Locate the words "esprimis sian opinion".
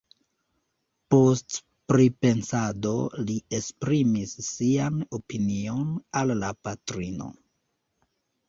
3.59-5.93